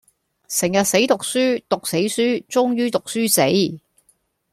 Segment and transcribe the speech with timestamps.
[0.49, 3.79] 成日死讀書,讀死書,終於讀書死